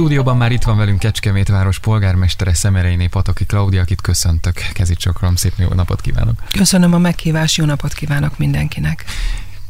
[0.00, 4.54] stúdióban már itt van velünk Kecskemét város polgármestere Szemereiné Pataki Klaudia, akit köszöntök.
[4.72, 6.42] Kezicsokrом, szép jó napot kívánok.
[6.52, 9.04] Köszönöm a meghívást, jó napot kívánok mindenkinek.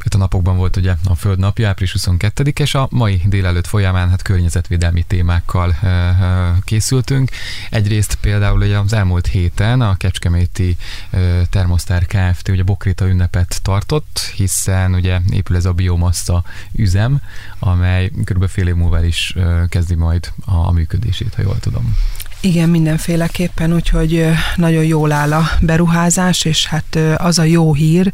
[0.05, 4.09] Itt a napokban volt ugye a Föld napja, április 22 és a mai délelőtt folyamán
[4.11, 7.31] hát környezetvédelmi témákkal e, e, készültünk.
[7.71, 10.77] Egyrészt például ugye az elmúlt héten a Kecskeméti
[11.11, 11.19] e,
[11.51, 12.49] Termosztár Kft.
[12.49, 17.23] ugye Bokréta ünnepet tartott, hiszen ugye épül ez a biomassa üzem,
[17.59, 18.49] amely kb.
[18.49, 19.35] fél év múlva is
[19.69, 21.97] kezdi majd a, a működését, ha jól tudom.
[22.43, 24.27] Igen, mindenféleképpen, úgyhogy
[24.57, 28.13] nagyon jól áll a beruházás, és hát az a jó hír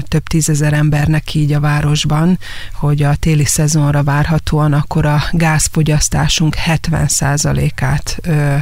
[0.00, 2.38] több tízezer embernek így a városban,
[2.72, 8.20] hogy a téli szezonra várhatóan akkor a gázfogyasztásunk 70%-át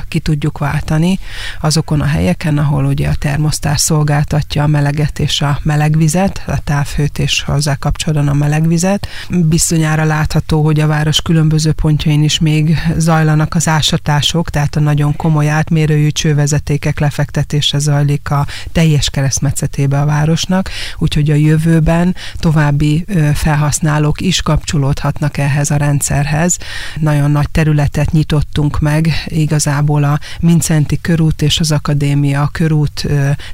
[0.08, 1.18] ki tudjuk váltani
[1.60, 7.20] azokon a helyeken, ahol ugye a termosztár szolgáltatja a meleget és a melegvizet, a távhőt
[7.46, 9.08] hozzá kapcsolatban a melegvizet.
[9.28, 15.16] Bizonyára látható, hogy a város különböző pontjain is még zajlanak az ásatások, tehát a nagyon
[15.16, 24.20] komoly átmérőjű csővezetékek lefektetése zajlik a teljes keresztmetszetébe a városnak, úgyhogy a jövőben további felhasználók
[24.20, 26.58] is kapcsolódhatnak ehhez a rendszerhez.
[27.00, 33.06] Nagyon nagy területet nyitottunk meg, igazából a Mincenti körút és az Akadémia körút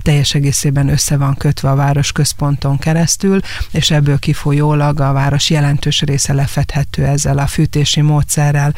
[0.02, 6.00] teljes egészében össze van kötve a város központon keresztül, és ebből kifolyólag a város jelentős
[6.00, 8.74] része lefedhető ezzel a fűtési módszerrel.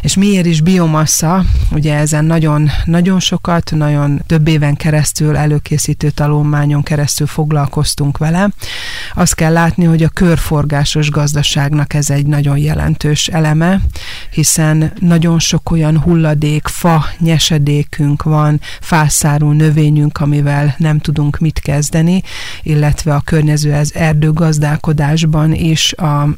[0.00, 1.44] És miért is biomassa?
[1.70, 8.48] Ugye ezen nagyon, nagyon sokat, nagyon több éven keresztül előkészítő tanulmányon keresztül foglalkoztunk vele.
[9.14, 13.80] Azt kell látni, hogy a körforgásos gazdaságnak ez egy nagyon jelentős eleme,
[14.30, 22.22] hiszen nagyon sok olyan hulladék, fa, nyesedékünk van, fászárú növényünk, amivel nem tudunk mit kezdeni,
[22.62, 26.28] illetve a környező ez erdőgazdálkodásban is a,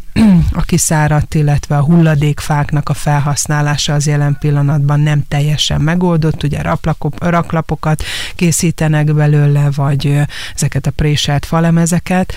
[0.52, 6.62] a kiszáradt, illetve a hulladékfáknak a felhasználása az jelen pillanatban nem teljesen megoldott, ugye
[7.18, 8.02] raklapokat
[8.34, 10.20] készítenek belőle, vagy
[10.54, 12.34] ezeket a préselt falemezeket.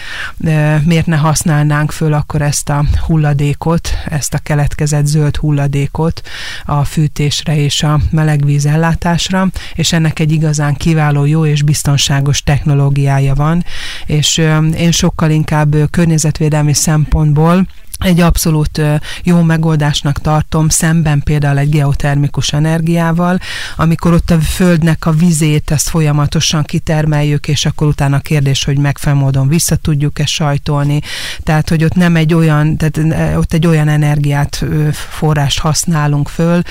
[0.83, 6.21] Miért ne használnánk föl akkor ezt a hulladékot, ezt a keletkezett zöld hulladékot
[6.65, 13.33] a fűtésre és a melegvíz ellátásra, és ennek egy igazán kiváló, jó és biztonságos technológiája
[13.33, 13.65] van,
[14.05, 14.37] és
[14.77, 17.67] én sokkal inkább környezetvédelmi szempontból
[18.03, 18.81] egy abszolút
[19.23, 23.39] jó megoldásnak tartom szemben például egy geotermikus energiával,
[23.75, 28.77] amikor ott a földnek a vizét ezt folyamatosan kitermeljük, és akkor utána a kérdés, hogy
[28.77, 31.01] megfelelő módon vissza tudjuk-e sajtolni,
[31.43, 36.61] tehát hogy ott nem egy olyan, tehát ott egy olyan energiát, forrást használunk föl,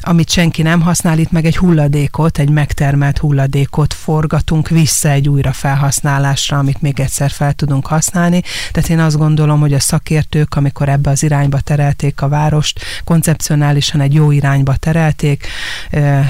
[0.00, 5.52] amit senki nem használ, itt meg egy hulladékot, egy megtermelt hulladékot forgatunk vissza egy újra
[5.52, 8.42] felhasználásra, amit még egyszer fel tudunk használni.
[8.72, 12.80] Tehát én azt gondolom, hogy a szakértők, amikor amikor ebbe az irányba terelték a várost,
[13.04, 15.46] koncepcionálisan egy jó irányba terelték,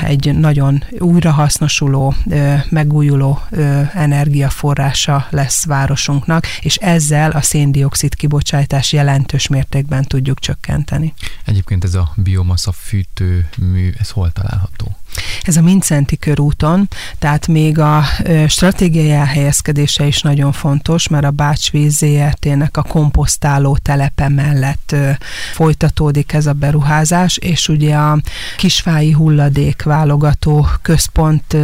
[0.05, 2.15] egy nagyon újrahasznosuló,
[2.69, 3.41] megújuló
[3.95, 11.15] energiaforrása lesz városunknak, és ezzel a széndiokszid kibocsátás jelentős mértékben tudjuk csökkenteni.
[11.45, 14.97] Egyébként ez a biomassa fűtőmű, ez hol található?
[15.43, 16.89] Ez a Mincenti körúton,
[17.19, 18.03] tehát még a
[18.49, 24.95] stratégiai elhelyezkedése is nagyon fontos, mert a Bácsvíz ZRT-nek a komposztáló telepe mellett
[25.53, 28.19] folytatódik ez a beruházás, és ugye a
[28.57, 31.57] kisfái hulladék válogató központ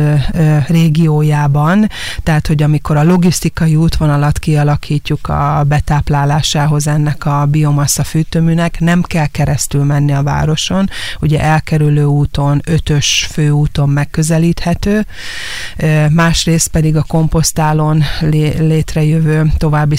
[0.67, 1.89] régiójában,
[2.23, 9.27] tehát hogy amikor a logisztikai útvonalat kialakítjuk a betáplálásához ennek a biomassa fűtőműnek, nem kell
[9.27, 10.91] keresztül menni a városon,
[11.21, 15.07] ugye elkerülő úton, ötös főúton megközelíthető,
[16.11, 18.03] másrészt pedig a komposztálon
[18.59, 19.97] létrejövő további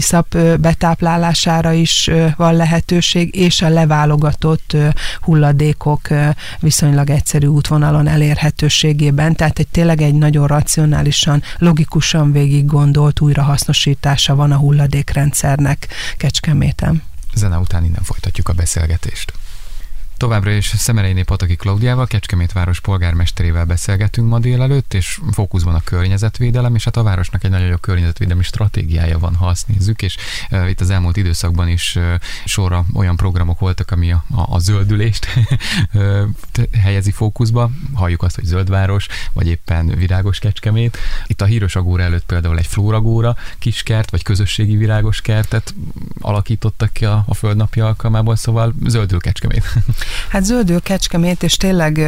[0.00, 1.97] szap betáplálására is
[2.36, 4.76] van lehetőség, és a leválogatott
[5.20, 6.08] hulladékok
[6.60, 14.52] viszonylag egyszerű útvonalon elérhetőségében, tehát egy tényleg egy nagyon racionálisan, logikusan végig gondolt újrahasznosítása van
[14.52, 17.02] a hulladékrendszernek Kecskeméten.
[17.34, 19.32] Zene után innen folytatjuk a beszélgetést.
[20.18, 26.74] Továbbra is Szemereiné Pataki Klaudiával, Kecskemét város polgármesterével beszélgetünk ma délelőtt, és fókuszban a környezetvédelem,
[26.74, 30.16] és hát a városnak egy nagyon jó környezetvédelmi stratégiája van, ha azt nézzük, és
[30.50, 34.58] uh, itt az elmúlt időszakban is uh, sorra olyan programok voltak, ami a, a, a
[34.58, 35.26] zöldülést
[36.82, 37.70] helyezi fókuszba.
[37.94, 40.98] Halljuk azt, hogy zöldváros, vagy éppen virágos Kecskemét.
[41.26, 45.74] Itt a Híros Agóra előtt például egy flóragóra kiskert, vagy közösségi virágos kertet
[46.20, 49.64] alakítottak ki a, a Földnapja alkalmából, szóval zöldül Kecskemét.
[50.28, 51.98] Hát zöldül Kecskemét, és tényleg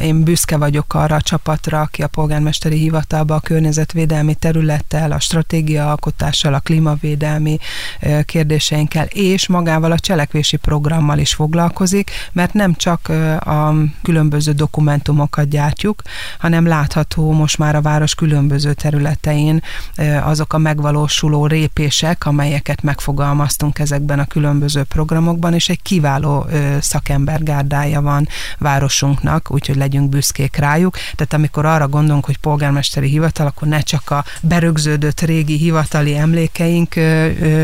[0.00, 5.90] én büszke vagyok arra a csapatra, aki a polgármesteri hivatalba a környezetvédelmi területtel, a stratégia
[5.90, 7.58] alkotással, a klímavédelmi
[8.24, 13.08] kérdéseinkkel, és magával a cselekvési programmal is foglalkozik, mert nem csak
[13.38, 16.02] a különböző dokumentumokat gyártjuk,
[16.38, 19.62] hanem látható most már a város különböző területein
[20.22, 26.46] azok a megvalósuló répések, amelyeket megfogalmaztunk ezekben a különböző programokban, és egy kiváló
[26.92, 28.28] szakembergárdája van
[28.58, 30.94] városunknak, úgyhogy legyünk büszkék rájuk.
[30.94, 36.94] Tehát amikor arra gondolunk, hogy polgármesteri hivatal, akkor ne csak a berögződött régi hivatali emlékeink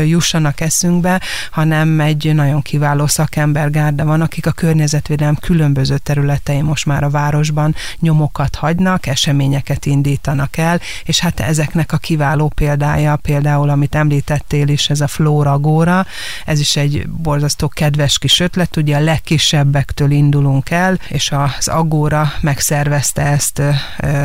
[0.05, 1.21] jussanak eszünkbe,
[1.51, 7.75] hanem egy nagyon kiváló szakembergárda van, akik a környezetvédelem különböző területein most már a városban
[7.99, 14.89] nyomokat hagynak, eseményeket indítanak el, és hát ezeknek a kiváló példája, például amit említettél is,
[14.89, 16.05] ez a Flóra Góra,
[16.45, 22.31] ez is egy borzasztó kedves kis ötlet, ugye a legkisebbektől indulunk el, és az Agóra
[22.41, 23.61] megszervezte ezt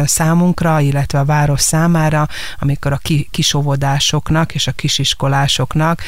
[0.04, 3.00] számunkra, illetve a város számára, amikor a
[3.30, 6.02] kisovodásoknak és a kisiskolásoknak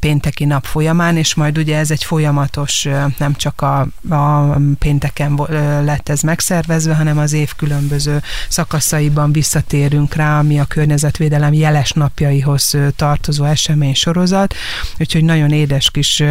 [0.00, 2.88] pénteki nap folyamán, és majd ugye ez egy folyamatos,
[3.18, 5.40] nem csak a, a pénteken
[5.84, 12.76] lett ez megszervezve, hanem az év különböző szakaszaiban visszatérünk rá, ami a környezetvédelem jeles napjaihoz
[12.96, 14.54] tartozó esemény sorozat,
[14.98, 16.22] úgyhogy nagyon édes kis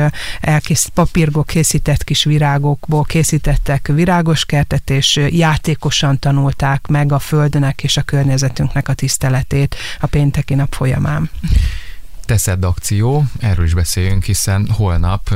[0.41, 7.97] elkészít, papírból készített kis virágokból készítettek virágos kertet, és játékosan tanulták meg a földnek és
[7.97, 11.29] a környezetünknek a tiszteletét a pénteki nap folyamán.
[12.25, 15.35] Teszed akció, erről is beszéljünk, hiszen holnap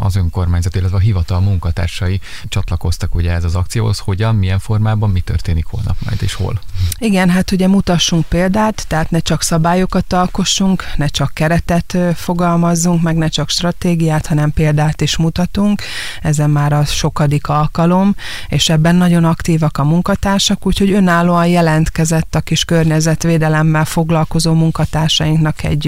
[0.00, 3.98] az önkormányzat, illetve a hivatal munkatársai csatlakoztak ugye ez az akcióhoz.
[3.98, 6.60] Hogyan, milyen formában, mi történik holnap majd és hol?
[6.98, 13.16] Igen, hát ugye mutassunk példát, tehát ne csak szabályokat alkossunk, ne csak keretet fogalmazzunk, meg
[13.16, 15.82] ne csak stratégiát, hanem példát is mutatunk.
[16.22, 18.14] Ezen már a sokadik alkalom,
[18.48, 25.84] és ebben nagyon aktívak a munkatársak, úgyhogy önállóan jelentkezett a kis környezetvédelemmel foglalkozó munkatársainknak egy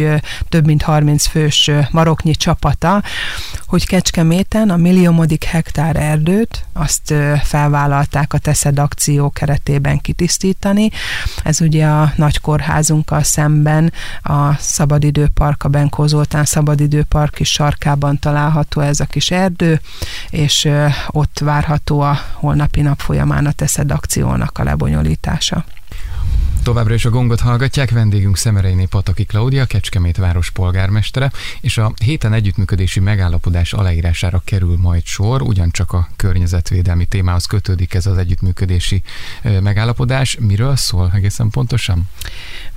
[0.49, 3.03] több mint 30 fős maroknyi csapata,
[3.67, 10.91] hogy Kecskeméten a milliómodik hektár erdőt azt felvállalták a Teszed akció keretében kitisztítani.
[11.45, 13.93] Ez ugye a nagy kórházunkkal szemben
[14.23, 19.81] a Szabadidőpark, a Benkó Zoltán Szabadidőpark is sarkában található ez a kis erdő,
[20.31, 20.69] és
[21.09, 25.65] ott várható a holnapi nap folyamán a Teszed akciónak a lebonyolítása.
[26.69, 32.32] Továbbra is a gongot hallgatják, vendégünk Szemereiné Pataki Klaudia, Kecskemét város polgármestere, és a héten
[32.32, 39.03] együttműködési megállapodás aláírására kerül majd sor, ugyancsak a környezetvédelmi témához kötődik ez az együttműködési
[39.62, 40.37] megállapodás.
[40.41, 42.09] Miről szól egészen pontosan?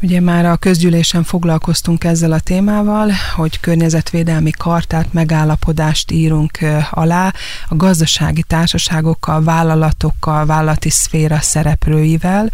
[0.01, 6.57] Ugye már a közgyűlésen foglalkoztunk ezzel a témával, hogy környezetvédelmi kartát, megállapodást írunk
[6.91, 7.33] alá
[7.67, 12.51] a gazdasági társaságokkal, vállalatokkal, vállalati szféra szereplőivel,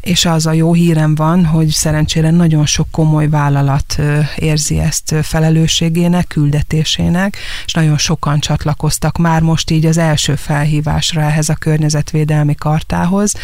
[0.00, 3.98] és az a jó hírem van, hogy szerencsére nagyon sok komoly vállalat
[4.36, 11.48] érzi ezt felelősségének, küldetésének, és nagyon sokan csatlakoztak már most így az első felhívásra ehhez
[11.48, 13.34] a környezetvédelmi kartához.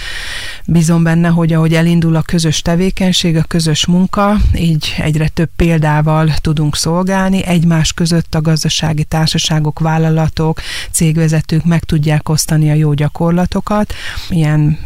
[0.67, 6.35] Bízom benne, hogy ahogy elindul a közös tevékenység, a közös munka, így egyre több példával
[6.41, 10.61] tudunk szolgálni, egymás között a gazdasági társaságok, vállalatok,
[10.91, 13.95] cégvezetők meg tudják osztani a jó gyakorlatokat.
[14.29, 14.79] Ilyen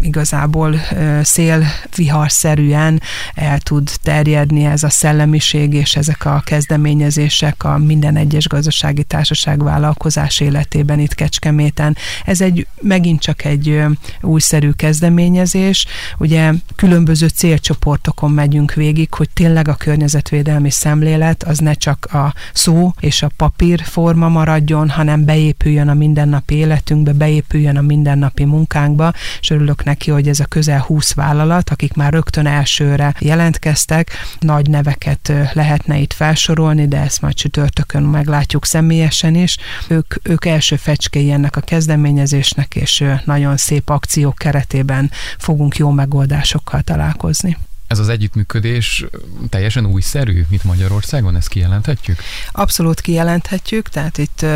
[0.00, 0.80] igazából
[1.22, 3.02] szélviharszerűen
[3.34, 9.62] el tud terjedni ez a szellemiség és ezek a kezdeményezések a minden egyes gazdasági társaság
[9.62, 11.96] vállalkozás életében itt Kecskeméten.
[12.24, 13.82] Ez egy megint csak egy
[14.20, 15.86] újszerű kezdeményezés.
[16.18, 22.92] Ugye különböző célcsoportokon megyünk végig, hogy tényleg a környezetvédelmi szemlélet az ne csak a szó
[23.00, 29.50] és a papír forma maradjon, hanem beépüljön a mindennapi életünkbe, beépüljön a mindennapi munkánkba, és
[29.50, 35.32] örülök neki, hogy ez a közel 20 vállalat, akik már rögtön elsőre jelentkeztek, nagy neveket
[35.52, 39.56] lehetne itt felsorolni, de ezt majd csütörtökön meglátjuk személyesen is.
[39.88, 46.80] Ők, ők első fecskéi ennek a kezdeményezésnek, és nagyon szép akciók keretében fogunk jó megoldásokkal
[46.82, 47.56] találkozni.
[47.94, 49.04] Ez az együttműködés
[49.48, 52.18] teljesen újszerű, mint Magyarországon, ezt kijelenthetjük?
[52.52, 54.46] Abszolút kijelenthetjük, tehát itt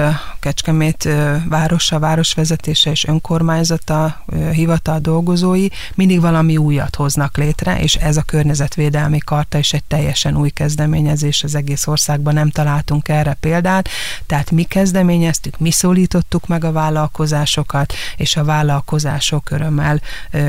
[0.41, 1.09] Kecskemét
[1.49, 9.19] városa, városvezetése és önkormányzata, hivatal dolgozói mindig valami újat hoznak létre, és ez a környezetvédelmi
[9.19, 13.89] karta is egy teljesen új kezdeményezés az egész országban, nem találtunk erre példát,
[14.27, 20.01] tehát mi kezdeményeztük, mi szólítottuk meg a vállalkozásokat, és a vállalkozások örömmel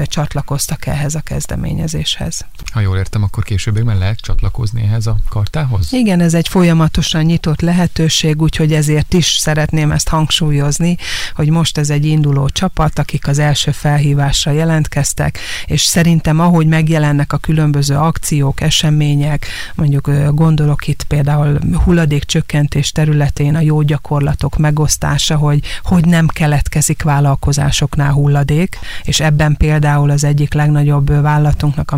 [0.04, 2.46] csatlakoztak ehhez a kezdeményezéshez.
[2.80, 5.94] Ha jól értem, akkor későbbiekben lehet csatlakozni ehhez a kartához?
[5.94, 10.98] Igen, ez egy folyamatosan nyitott lehetőség, úgyhogy ezért is szeretném ezt hangsúlyozni,
[11.36, 17.34] hogy most ez egy induló csapat, akik az első felhívásra jelentkeztek, és szerintem ahogy megjelennek
[17.34, 19.46] a különböző akciók, események,
[19.76, 28.12] mondjuk gondolok itt például hulladékcsökkentés területén a jó gyakorlatok megosztása, hogy hogy nem keletkezik vállalkozásoknál
[28.12, 31.98] hulladék, és ebben például az egyik legnagyobb vállalatunknak, a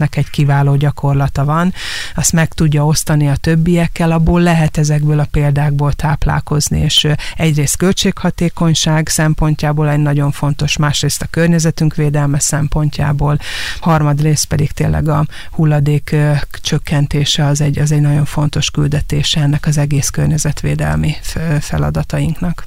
[0.00, 1.74] Mercedesnek egy kiváló gyakorlata van,
[2.14, 9.08] azt meg tudja osztani a többiekkel, abból lehet ezekből a példákból táplálkozni, és egyrészt költséghatékonyság
[9.08, 13.38] szempontjából egy nagyon fontos, másrészt a környezetünk védelme szempontjából,
[13.80, 16.16] harmadrészt pedig tényleg a hulladék
[16.52, 21.16] csökkentése az egy, az egy nagyon fontos küldetése ennek az egész környezetvédelmi
[21.60, 22.66] feladatainknak.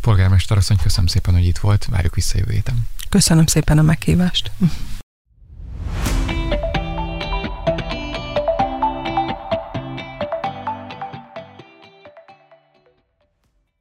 [0.00, 2.86] Polgármester asszony, köszönöm szépen, hogy itt volt, várjuk vissza jövő héten.
[3.08, 4.50] Köszönöm szépen a meghívást.